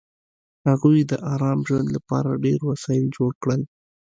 [0.69, 3.61] هغوی د ارام ژوند لپاره ډېر وسایل جوړ کړل